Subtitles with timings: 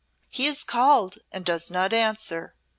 [0.29, 2.55] He is called and does not answer.